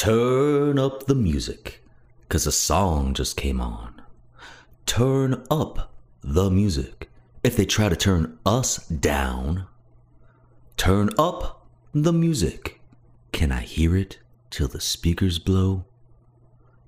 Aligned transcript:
Turn 0.00 0.78
up 0.78 1.08
the 1.08 1.14
music, 1.14 1.84
cause 2.30 2.46
a 2.46 2.52
song 2.52 3.12
just 3.12 3.36
came 3.36 3.60
on. 3.60 4.00
Turn 4.86 5.44
up 5.50 5.92
the 6.22 6.48
music. 6.48 7.10
If 7.44 7.54
they 7.54 7.66
try 7.66 7.90
to 7.90 7.96
turn 7.96 8.38
us 8.46 8.78
down, 8.88 9.66
turn 10.78 11.10
up 11.18 11.66
the 11.92 12.14
music. 12.14 12.80
Can 13.32 13.52
I 13.52 13.60
hear 13.60 13.94
it 13.94 14.20
till 14.48 14.68
the 14.68 14.80
speakers 14.80 15.38
blow? 15.38 15.84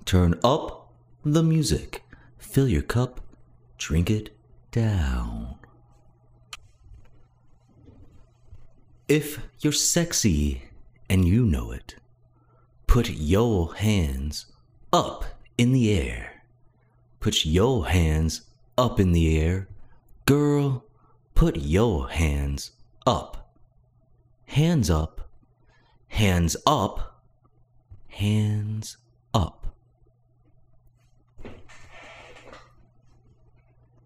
Turn 0.07 0.41
up 0.43 0.91
the 1.23 1.43
music. 1.43 2.05
Fill 2.39 2.67
your 2.67 2.81
cup, 2.81 3.21
drink 3.77 4.09
it 4.09 4.35
down. 4.71 5.57
If 9.07 9.39
you're 9.61 9.75
sexy 9.75 10.63
and 11.11 11.29
you 11.29 11.45
know 11.45 11.73
it, 11.73 11.97
put 12.93 13.09
your 13.09 13.75
hands 13.77 14.45
up 14.93 15.25
in 15.57 15.73
the 15.73 15.91
air. 15.99 16.43
Put 17.21 17.47
your 17.47 17.87
hands 17.87 18.43
up 18.77 19.01
in 19.01 19.13
the 19.13 19.41
air. 19.41 19.67
Girl, 20.27 20.85
put 21.35 21.57
your 21.57 22.11
hands 22.11 22.73
up. 23.07 23.55
Hands 24.45 24.91
up. 24.91 25.27
Hands 26.09 26.55
up. 26.67 27.23
Hands 28.09 28.97
up. 29.33 29.69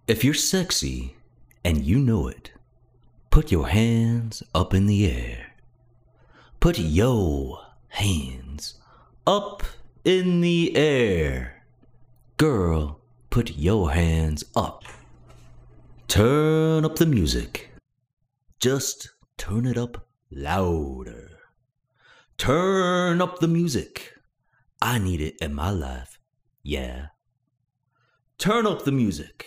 If 0.07 0.23
you're 0.23 0.33
sexy 0.33 1.16
and 1.65 1.83
you 1.83 1.99
know 1.99 2.29
it, 2.29 2.53
put 3.30 3.51
your 3.51 3.66
hands 3.66 4.45
up 4.55 4.73
in 4.73 4.87
the 4.87 5.11
air. 5.11 5.55
Put 6.61 6.79
your 6.79 7.66
hands 7.89 8.75
up 9.27 9.63
in 10.05 10.41
the 10.41 10.77
air. 10.77 11.65
Girl, 12.37 13.01
put 13.30 13.57
your 13.57 13.93
hands 13.93 14.45
up. 14.55 14.85
Turn 16.09 16.85
up 16.85 16.97
the 16.97 17.07
music. 17.07 17.71
Just 18.60 19.10
turn 19.37 19.66
it 19.66 19.77
up 19.77 20.07
louder. 20.30 21.30
Turn 22.38 23.21
up 23.21 23.41
the 23.41 23.49
music. 23.49 24.13
I 24.80 24.99
need 24.99 25.21
it 25.21 25.37
in 25.41 25.55
my 25.55 25.71
life. 25.71 26.19
Yeah. 26.63 27.07
Turn 28.38 28.66
up 28.66 28.85
the 28.85 28.93
music. 28.93 29.47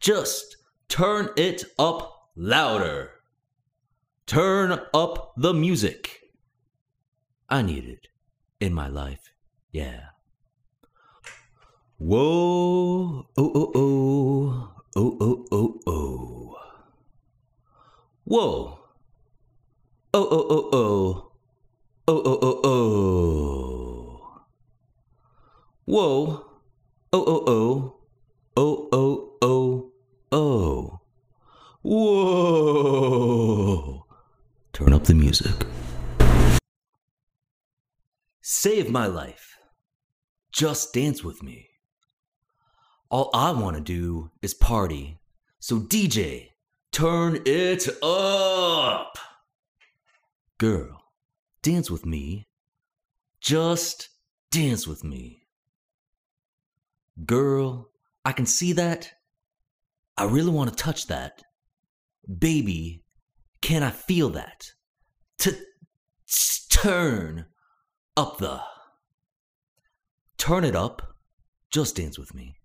Just 0.00 0.56
turn 0.88 1.28
it 1.36 1.64
up 1.78 2.30
louder. 2.34 3.10
Turn 4.26 4.80
up 4.94 5.34
the 5.36 5.52
music. 5.52 6.23
I 7.48 7.62
need 7.62 7.84
it 7.84 8.08
in 8.60 8.72
my 8.72 8.88
life. 8.88 9.30
Yeah. 9.72 10.00
Whoa, 11.98 13.26
oh, 13.36 13.52
oh, 13.54 13.72
oh, 13.74 14.72
oh, 14.96 15.16
oh, 15.20 15.46
oh, 15.52 15.80
oh. 15.86 16.56
Whoa. 18.24 18.78
Oh, 20.14 20.28
oh, 20.30 20.46
oh, 20.50 20.68
oh. 20.72 21.30
Oh, 22.06 22.22
oh, 22.24 22.38
oh, 22.42 22.60
oh. 22.64 24.40
Whoa. 25.86 26.44
Oh, 27.12 27.24
oh, 27.26 27.44
oh. 27.46 27.96
Oh, 28.56 28.88
oh, 28.92 29.38
oh, 29.42 29.92
oh. 30.32 31.00
Whoa. 31.82 33.26
Turn 34.72 34.92
up 34.92 35.04
the 35.04 35.14
music. 35.14 35.66
Save 38.64 38.88
my 38.88 39.04
life. 39.04 39.58
Just 40.50 40.94
dance 40.94 41.22
with 41.22 41.42
me. 41.42 41.68
All 43.10 43.28
I 43.34 43.50
want 43.50 43.76
to 43.76 43.82
do 43.82 44.30
is 44.40 44.54
party. 44.54 45.18
So, 45.58 45.80
DJ, 45.80 46.46
turn 46.90 47.42
it 47.44 47.86
up. 48.02 49.18
Girl, 50.56 50.98
dance 51.60 51.90
with 51.90 52.06
me. 52.06 52.46
Just 53.38 54.08
dance 54.50 54.86
with 54.86 55.04
me. 55.04 55.42
Girl, 57.26 57.90
I 58.24 58.32
can 58.32 58.46
see 58.46 58.72
that. 58.72 59.12
I 60.16 60.24
really 60.24 60.50
want 60.50 60.70
to 60.70 60.82
touch 60.82 61.08
that. 61.08 61.42
Baby, 62.38 63.04
can 63.60 63.82
I 63.82 63.90
feel 63.90 64.30
that? 64.30 64.70
To 65.40 65.54
turn 66.70 67.44
up 68.16 68.38
the. 68.38 68.60
Turn 70.38 70.64
it 70.64 70.76
up. 70.76 71.14
Just 71.70 71.96
dance 71.96 72.18
with 72.18 72.34
me. 72.34 72.56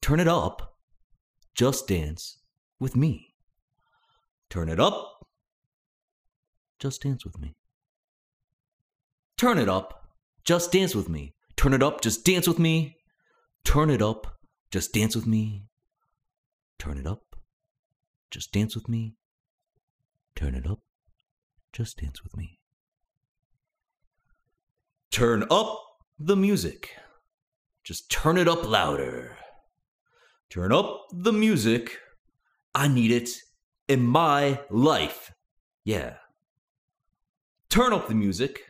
Turn 0.00 0.20
it 0.20 0.28
up. 0.28 0.76
Just 1.54 1.88
dance 1.88 2.38
with 2.78 2.96
me. 2.96 3.34
Turn 4.50 4.68
it 4.68 4.80
up. 4.80 5.26
Just 6.78 7.02
dance 7.02 7.24
with 7.24 7.38
me. 7.38 7.56
Turn 9.36 9.58
it 9.58 9.68
up. 9.68 10.08
Just 10.44 10.72
dance 10.72 10.94
with 10.94 11.08
me. 11.08 11.34
Turn 11.56 11.72
it 11.72 11.82
up. 11.82 12.00
Just 12.00 12.24
dance 12.24 12.46
with 12.46 12.58
me. 12.58 12.96
Turn 13.64 13.90
it 13.90 14.02
up. 14.02 14.38
Just 14.70 14.92
dance 14.92 15.14
with 15.14 15.26
me. 15.26 15.66
Turn 16.78 16.98
it 16.98 17.06
up. 17.06 17.36
Just 18.30 18.52
dance 18.52 18.74
with 18.74 18.88
me. 18.88 19.14
Turn 20.34 20.54
it 20.54 20.66
up. 20.66 20.80
Just 21.72 21.98
dance 21.98 22.22
with 22.22 22.36
me. 22.36 22.61
Turn 25.12 25.44
up 25.50 25.78
the 26.18 26.36
music. 26.36 26.96
Just 27.84 28.10
turn 28.10 28.38
it 28.38 28.48
up 28.48 28.66
louder. 28.66 29.36
Turn 30.48 30.72
up 30.72 31.04
the 31.12 31.34
music. 31.34 31.98
I 32.74 32.88
need 32.88 33.10
it 33.10 33.28
in 33.88 34.06
my 34.06 34.60
life. 34.70 35.34
Yeah. 35.84 36.14
Turn 37.68 37.92
up 37.92 38.08
the 38.08 38.14
music. 38.14 38.60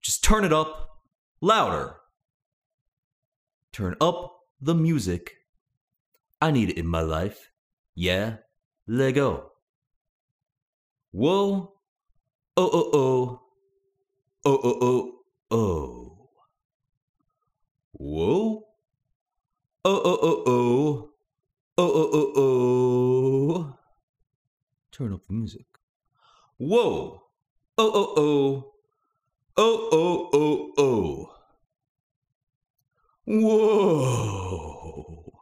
Just 0.00 0.24
turn 0.24 0.44
it 0.44 0.52
up 0.52 1.02
louder. 1.42 1.96
Turn 3.72 3.96
up 4.00 4.34
the 4.62 4.74
music. 4.74 5.34
I 6.40 6.52
need 6.52 6.70
it 6.70 6.78
in 6.78 6.86
my 6.86 7.02
life. 7.02 7.50
Yeah. 7.94 8.36
Lego. 8.86 9.52
Whoa. 11.10 11.74
Oh, 12.56 12.70
oh, 12.72 12.90
oh. 12.94 13.49
Oh, 14.42 14.58
oh, 14.64 14.78
oh, 14.80 15.12
oh. 15.50 16.30
Whoa. 17.92 18.64
Oh, 19.84 20.00
oh, 20.04 20.18
oh, 20.22 20.42
oh. 20.46 21.10
Oh, 21.76 21.92
oh, 21.92 22.10
oh, 22.14 22.32
oh. 22.36 23.76
Turn 24.92 25.12
up 25.12 25.26
the 25.26 25.34
music. 25.34 25.66
Whoa. 26.56 27.22
Oh, 27.76 27.92
oh, 27.94 28.14
oh. 28.16 28.72
Oh, 29.58 29.88
oh, 29.92 30.30
oh, 30.32 30.72
oh. 30.78 31.34
Whoa. 33.26 35.32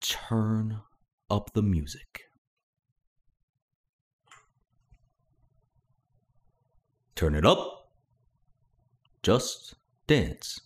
Turn 0.00 0.82
up 1.28 1.52
the 1.52 1.62
music. 1.62 2.27
Turn 7.18 7.34
it 7.34 7.44
up. 7.44 7.90
Just 9.24 9.74
dance 10.06 10.60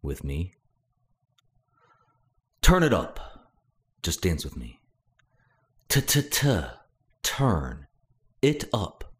with 0.00 0.22
me. 0.22 0.54
Turn 2.60 2.84
it 2.84 2.94
up. 2.94 3.50
Just 4.00 4.22
dance 4.22 4.44
with 4.44 4.56
me. 4.56 4.78
T-t-t. 5.88 6.60
Turn 7.24 7.88
it 8.42 8.64
up. 8.72 9.12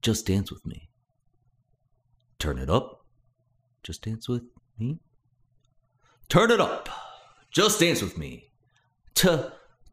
Just 0.00 0.24
dance 0.24 0.52
with 0.52 0.64
me. 0.64 0.88
Turn 2.38 2.58
it 2.58 2.70
up. 2.70 3.04
Just 3.82 4.04
dance 4.04 4.28
with 4.28 4.44
me. 4.78 5.00
Turn 6.28 6.52
it 6.52 6.60
up. 6.60 6.88
Just 7.50 7.80
dance 7.80 8.00
with 8.00 8.16
me. 8.16 8.52
T. 9.16 9.36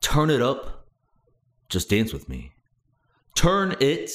Turn 0.01 0.29
it 0.29 0.43
up. 0.43 0.85
Just 1.67 1.89
dance 1.89 2.13
with 2.13 2.29
me. 2.29 2.51
Turn 3.33 3.75
it 3.79 4.11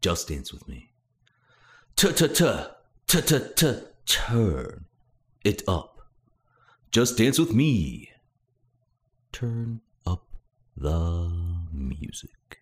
just 0.00 0.28
dance 0.28 0.52
with 0.52 0.68
me. 0.68 0.92
Turn 4.06 4.86
it 5.44 5.62
up. 5.66 6.00
Just 6.90 7.18
dance 7.18 7.38
with 7.38 7.52
me. 7.52 8.10
Turn 9.32 9.80
up 10.06 10.26
the 10.76 11.30
music. 11.72 12.60